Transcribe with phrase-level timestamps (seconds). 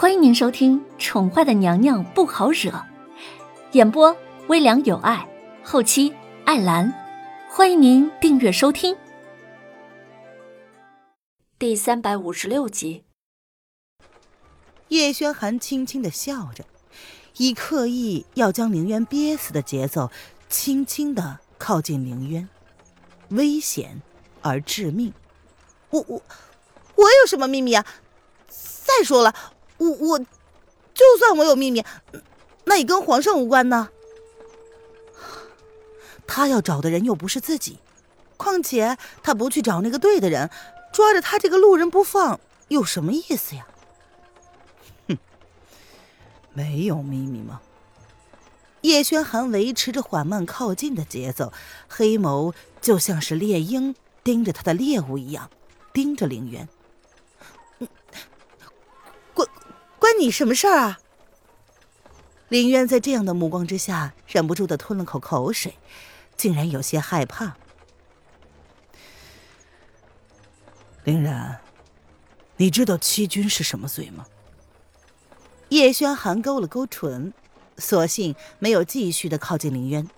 [0.00, 2.70] 欢迎您收听《宠坏的娘娘不好惹》，
[3.72, 5.28] 演播微凉有爱，
[5.64, 6.14] 后期
[6.44, 6.94] 艾兰。
[7.50, 8.96] 欢迎您订阅收听。
[11.58, 13.06] 第三百五十六集，
[14.86, 16.64] 叶轩寒轻轻的笑着，
[17.38, 20.12] 以刻意要将凌渊憋死的节奏，
[20.48, 22.48] 轻轻的靠近凌渊，
[23.30, 24.00] 危险
[24.42, 25.12] 而致命。
[25.90, 26.22] 我我
[26.94, 27.84] 我有什么秘密啊？
[28.46, 29.34] 再说了。
[29.78, 31.84] 我我，就算我有秘密，
[32.64, 33.88] 那也跟皇上无关呢。
[36.26, 37.78] 他要找的人又不是自己，
[38.36, 40.50] 况且他不去找那个对的人，
[40.92, 42.38] 抓着他这个路人不放，
[42.68, 43.66] 有什么意思呀？
[45.08, 45.18] 哼，
[46.52, 47.62] 没有秘密吗？
[48.82, 51.52] 叶轩寒维持着缓慢靠近的节奏，
[51.88, 55.50] 黑眸就像是猎鹰盯着他的猎物一样，
[55.92, 56.68] 盯着凌渊。
[60.18, 61.00] 你什么事儿啊？
[62.48, 65.78] 林渊在这样的目光之下，忍不住的吞了口口水，
[66.36, 67.56] 竟然有些害怕。
[71.04, 71.60] 林然，
[72.56, 74.26] 你知道欺君是什么罪吗？
[75.68, 77.32] 叶轩寒勾了勾唇，
[77.76, 80.08] 索性没有继续的靠近林渊，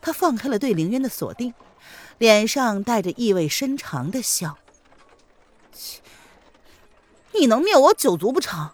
[0.00, 1.54] 他放开了对林渊的锁定，
[2.18, 4.58] 脸上带着意味深长的笑。
[7.32, 8.70] 你能灭我九族不成？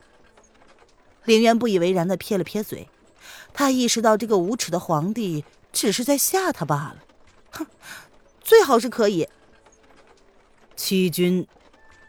[1.24, 2.88] 凌渊不以为然的撇了撇嘴，
[3.52, 6.96] 他意识到这个无耻的皇帝只是在吓他罢了。
[7.50, 7.66] 哼，
[8.40, 9.28] 最好是可以。
[10.76, 11.46] 欺君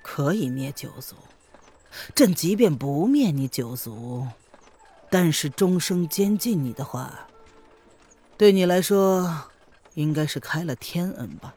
[0.01, 1.15] 可以灭九族，
[2.13, 4.27] 朕即便不灭你九族，
[5.09, 7.27] 但是终生监禁你的话，
[8.37, 9.43] 对你来说
[9.93, 11.55] 应该是开了天恩吧？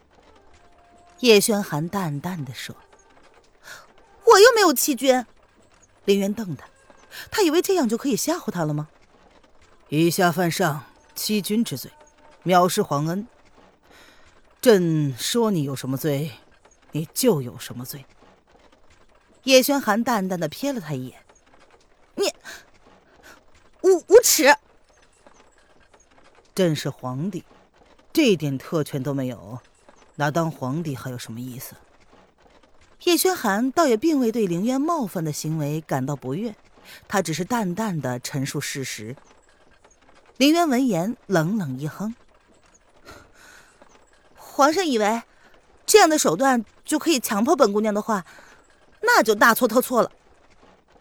[1.20, 2.76] 叶轩寒淡淡的说
[4.24, 5.26] ：“我又没有欺君。”
[6.04, 6.64] 凌渊瞪他。
[7.30, 8.88] 他以为这样就可以吓唬他了吗？
[9.88, 11.90] 以下犯上欺君之罪，
[12.44, 13.26] 藐视皇恩。
[14.60, 16.32] 朕说你有什么罪，
[16.92, 18.04] 你就有什么罪。
[19.44, 21.22] 叶轩寒淡淡的瞥了他一眼
[22.16, 22.32] ：“你
[23.82, 24.54] 无无耻！
[26.54, 27.44] 朕是皇帝，
[28.12, 29.60] 这点特权都没有，
[30.16, 31.76] 那当皇帝还有什么意思？”
[33.04, 36.54] 叶轩寒倒也并未对凌渊冒犯的行为感到不悦。
[37.06, 39.16] 他只是淡淡的陈述事实。
[40.36, 42.14] 林渊闻言冷冷一哼
[44.36, 45.22] ：“皇上以为
[45.84, 48.24] 这样的手段就可以强迫本姑娘的话，
[49.02, 50.12] 那就大错特错了。”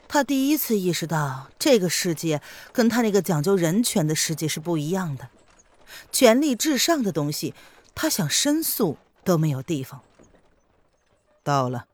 [0.10, 5.30] 他第一次意识到，这个世界跟他那个讲究人权的世界是不一样的。
[6.12, 7.54] 权力至上的东西，
[7.94, 10.02] 他想申诉都没有地方。
[11.44, 11.88] 到了，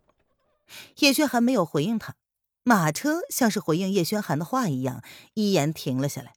[1.00, 2.16] 叶轩还没有回应他。
[2.64, 5.04] 马车像是回应叶轩寒的话一样，
[5.34, 6.34] 一言停了下来。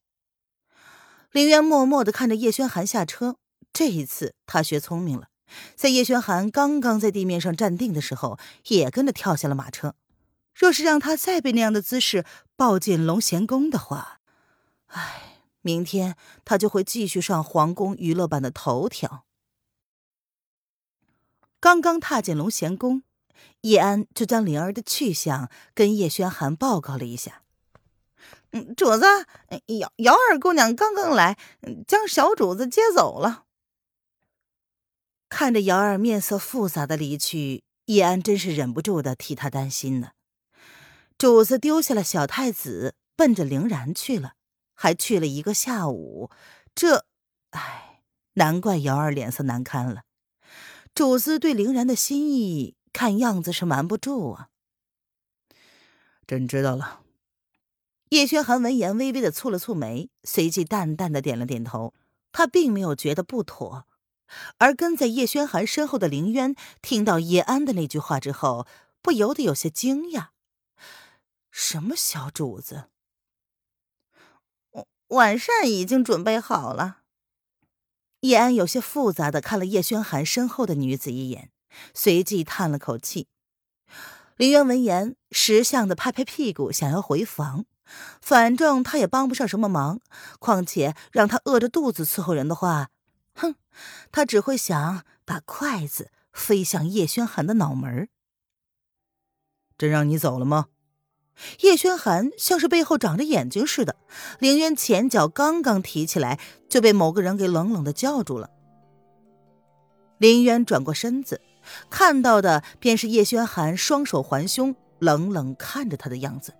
[1.31, 3.37] 林渊默默的看着叶轩寒下车，
[3.73, 5.29] 这一次他学聪明了，
[5.75, 8.39] 在叶轩寒刚刚在地面上站定的时候，
[8.69, 9.95] 也跟着跳下了马车。
[10.55, 12.25] 若是让他再被那样的姿势
[12.57, 14.21] 抱进龙贤宫的话，
[14.87, 19.27] 唉，明天他就会继续上皇宫娱乐版的头条。
[21.61, 23.03] 刚刚踏进龙贤宫。
[23.63, 27.43] 叶安就将灵儿的去向跟叶轩寒报告了一下。
[28.53, 29.05] 嗯，主子，
[29.79, 31.37] 姚姚二姑娘刚刚来，
[31.87, 33.45] 将小主子接走了。
[35.29, 40.13] 看着姚二面色复杂的离去，叶安真是忍不住的替她担心呢。
[41.19, 44.35] 主子丢下了小太子，奔着凌然去了，
[44.75, 46.31] 还去了一个下午。
[46.75, 47.07] 这，
[47.51, 48.01] 唉，
[48.35, 50.03] 难怪姚二脸色难堪了。
[50.95, 52.77] 主子对凌然的心意。
[52.97, 54.49] 看样子是瞒不住啊！
[56.27, 57.03] 朕知道了。
[58.09, 61.93] 叶轩寒闻言微微的蹙了蹙眉，随即淡淡的点了点头。
[62.33, 63.87] 他并没有觉得不妥，
[64.57, 68.67] 而跟在叶轩寒身后的凌渊听到叶安的那句话之后，
[69.03, 70.29] 不由得有些惊讶：
[71.51, 72.85] 什么小主子？
[75.09, 77.03] 晚膳已经准备好了。
[78.21, 81.51] 叶安有些复杂的看了叶轩寒身后的女子一眼。
[81.95, 83.29] 随即叹了口气，
[84.37, 87.67] 林渊闻言识相的拍拍屁股，想要回房。
[88.21, 90.01] 反正他也帮不上什么忙，
[90.41, 92.91] 况且让他饿着肚子伺候人的话，
[93.35, 93.55] 哼，
[94.11, 98.09] 他只会想把筷子飞向叶轩寒的脑门。
[99.79, 100.67] 真让你走了吗？
[101.61, 103.95] 叶轩寒像是背后长着眼睛似的，
[104.41, 108.51] 林渊前脚刚刚提起来，就被某个人给冷冷的叫住了。
[110.19, 111.41] 林渊转过身子。
[111.91, 116.55] 看到的便是叶轩寒双手环胸，冷冷看着他的样子。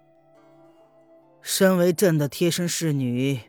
[1.43, 3.41] 身为朕的贴身侍女，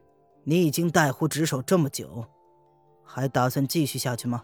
[0.43, 2.25] 你已经带护职守这么久，
[3.03, 4.43] 还打算继续下去吗？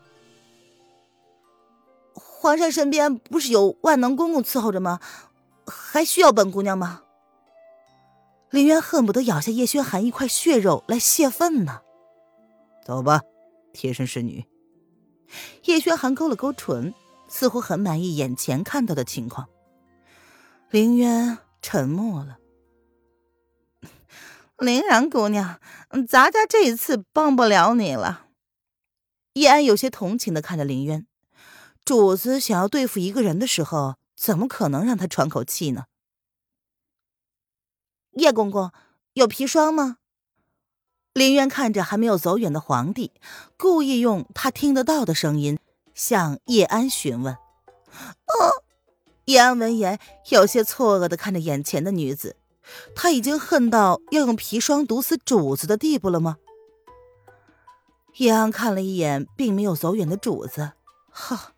[2.13, 5.00] 皇上身边不是有万能公公伺候着吗？
[5.65, 7.04] 还需要本姑娘吗？
[8.50, 11.81] 林渊恨不得咬下叶轩寒一块血肉来泄愤呢。
[12.86, 13.21] 走吧，
[13.71, 14.45] 贴身侍女。
[15.63, 16.94] 叶轩寒勾了勾唇，
[17.33, 19.50] 似乎很满意眼前看到的情况。
[20.69, 22.38] 林渊沉默了。
[24.59, 25.59] 林然姑娘，
[26.07, 28.27] 咱家这一次帮不了你了。
[29.33, 31.07] 叶安有些同情的看着林渊。
[31.83, 35.86] 主子想要对付一个人的时候，怎么可能让他喘口气呢？
[38.12, 38.71] 叶公公
[39.13, 39.97] 有砒霜吗？
[41.13, 43.12] 林渊看着还没有走远的皇帝，
[43.57, 45.57] 故意用他听得到的声音
[45.93, 47.33] 向叶安询问。
[47.33, 48.63] 哦，
[49.25, 49.99] 叶安闻言
[50.29, 52.35] 有些错愕的看着眼前的女子，
[52.95, 56.37] 他已经恨到要用砒霜毒死主子的地步了吗？
[58.17, 60.73] 叶安看了一眼并没有走远的主子，
[61.09, 61.53] 哈。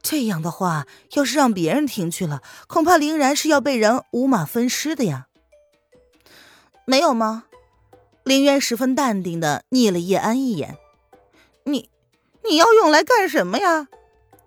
[0.00, 5.26] 这样的话，要是让别人听去了，恐怕凌然是要被人五马分尸的呀。
[6.84, 7.44] 没有吗？
[8.22, 10.78] 林渊十分淡定的睨了叶安一眼。
[11.64, 11.90] 你，
[12.44, 13.88] 你要用来干什么呀？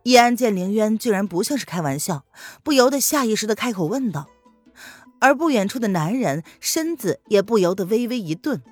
[0.03, 2.25] 叶安见凌渊居然不像是开玩笑，
[2.63, 4.27] 不由得下意识的开口问道。
[5.19, 8.63] 而不远处的男人身子也不由得微微一顿。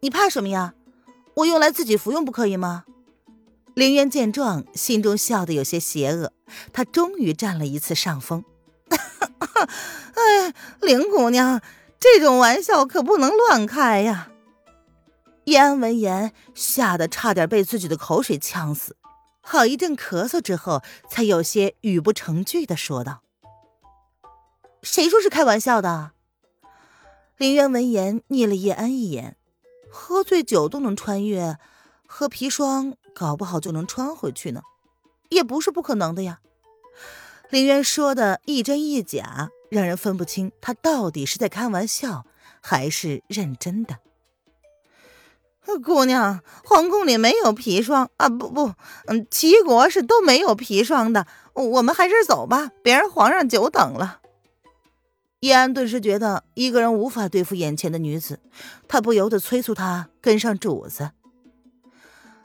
[0.00, 0.74] 你怕什么呀？
[1.34, 2.84] 我用来自己服用不可以吗？
[3.74, 6.32] 凌渊见状，心中笑得有些邪恶。
[6.72, 8.44] 他终于占了一次上风。
[8.90, 11.62] 哎，林姑娘，
[12.00, 14.31] 这种玩笑可不能乱开呀！
[15.44, 18.96] 叶安闻言，吓得差点被自己的口水呛死。
[19.40, 23.22] 好一阵咳嗽之后，才有些语不成句的说道
[24.82, 26.12] ：“谁说是开玩笑的？”
[27.36, 29.36] 林渊闻言，睨了叶安一眼
[29.90, 31.58] ：“喝醉酒都能穿越，
[32.06, 34.62] 喝砒霜？”搞不好就能穿回去呢，
[35.28, 36.40] 也不是不可能的呀。
[37.50, 42.24] 林渊说的一真一假，让人分不清他到底是在开玩笑
[42.62, 43.98] 还是认真的。
[45.84, 48.28] 姑娘，皇宫里没有砒霜啊！
[48.28, 48.74] 不不，
[49.06, 51.26] 嗯，齐国是都没有砒霜的。
[51.54, 54.20] 我们还是走吧，别让皇上久等了。
[55.40, 58.40] 叶安顿时觉得一个人无法对付眼前的女子，
[58.86, 61.10] 他不由得催促她跟上主子。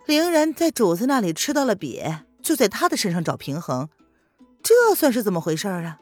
[0.05, 3.89] 凌然在主子那里吃到了瘪，就在他的身上找平衡，
[4.63, 5.99] 这算是怎么回事啊？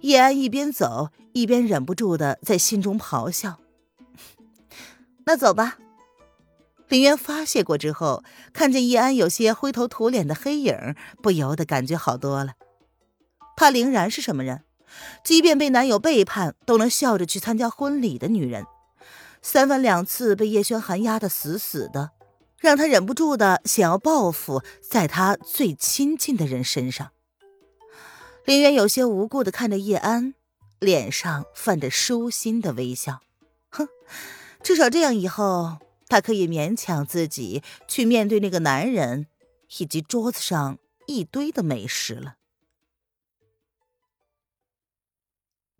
[0.00, 3.58] 叶安一边走一边忍不住的在心中咆哮。
[5.26, 5.78] 那走吧。
[6.88, 8.22] 林渊发泄过之后，
[8.52, 12.52] 看见叶安有些灰头土脸的黑影，不由得感觉好多了。
[13.56, 14.62] 她凌然是什么人？
[15.24, 18.64] 即便被男友背叛，都能笑着去参加婚礼的女人，
[19.42, 22.12] 三番两次被叶轩寒压得死死的。
[22.58, 27.10] 让他忍不住的想要报复在他最亲近的人身上。
[28.46, 30.34] 林渊有些无辜的看着叶安，
[30.78, 33.20] 脸上泛着舒心的微笑。
[33.68, 33.88] 哼，
[34.62, 35.76] 至少这样以后，
[36.08, 39.26] 他可以勉强自己去面对那个男人
[39.78, 42.36] 以及桌子上一堆的美食了。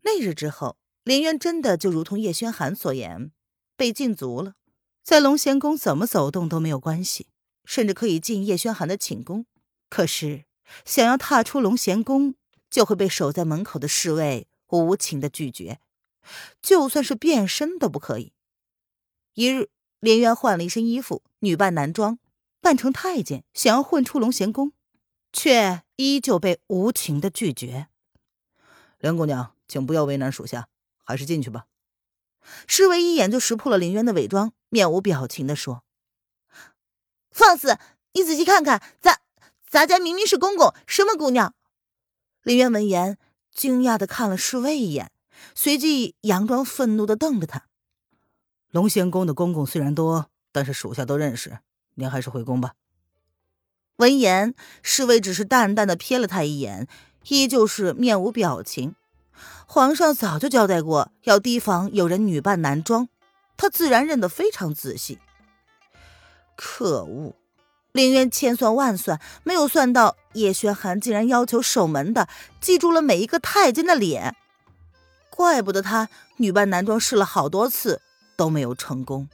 [0.03, 3.33] 那日之后，林渊真的就如同叶轩寒所言，
[3.77, 4.55] 被禁足了。
[5.03, 7.29] 在龙贤宫怎么走动都没有关系，
[7.65, 9.47] 甚至可以进叶轩寒的寝宫。
[9.89, 10.45] 可是
[10.85, 12.35] 想要踏出龙贤宫，
[12.69, 15.79] 就会被守在门口的侍卫无情的拒绝，
[16.61, 18.33] 就算是变身都不可以。
[19.35, 22.19] 一日，林渊换了一身衣服，女扮男装，
[22.61, 24.73] 扮成太监，想要混出龙贤宫，
[25.33, 27.89] 却依旧被无情的拒绝。
[28.99, 30.69] 林姑娘，请不要为难属下，
[31.05, 31.67] 还是进去吧。
[32.67, 34.53] 侍卫一眼就识破了林渊的伪装。
[34.69, 35.85] 面无表情的说
[37.31, 37.79] ：“放肆！
[38.13, 39.21] 你仔细看看，咱
[39.69, 41.55] 咱家明明是公公，什么姑娘？”
[42.43, 43.17] 林渊闻言，
[43.53, 45.13] 惊讶的看了侍卫一眼，
[45.55, 47.69] 随即佯装愤怒的瞪着他。
[48.77, 51.61] 龙仙宫的公公虽然多，但是属下都认识，
[51.95, 52.75] 您还是回宫吧。
[53.97, 56.87] 闻言，侍卫只是淡淡的瞥了他一眼，
[57.29, 58.95] 依旧是面无表情。
[59.67, 63.09] 皇上早就交代过，要提防有人女扮男装。
[63.57, 65.21] 他自然认得非常仔细。
[66.55, 67.35] 可恶，
[67.93, 72.29] 林渊千算万算，没有算到叶轩寒竟然要求守门的
[72.61, 74.37] 记住了每一个太监的脸，
[75.31, 78.03] 怪不得他女扮男装试了好多次
[78.37, 79.29] 都没有成功。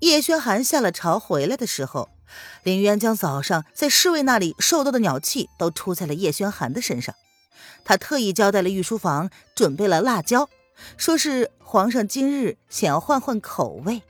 [0.00, 2.08] 叶轩寒下了朝回来的时候，
[2.62, 7.14] 林渊将早上在侍卫那里受到的鸟气都出在了叶轩寒的身上，
[7.84, 10.48] 他特意交代了御书房准备了辣椒，
[10.96, 14.02] 说是皇上今日想要换换口味。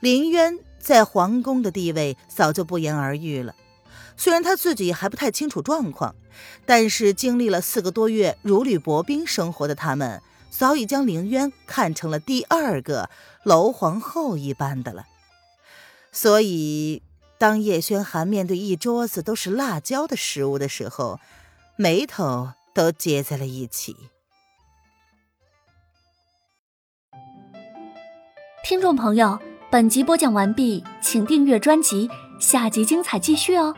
[0.00, 3.54] 林渊在皇宫的地位早就不言而喻了，
[4.18, 6.14] 虽然他自己还不太清楚状况，
[6.66, 10.20] 但是经历了四个多月如履薄冰生活的他们，
[10.56, 13.10] 早已将林渊看成了第二个
[13.44, 15.06] 楼皇后一般的了。
[16.10, 17.02] 所以，
[17.38, 21.20] 当叶轩寒面对一桌子都是辣椒的食物的时候，
[21.76, 23.94] 眉头都结在了一起。
[28.64, 29.38] 听众朋友，
[29.70, 32.08] 本集播讲完毕，请订阅专辑，
[32.40, 33.76] 下集精彩继续哦。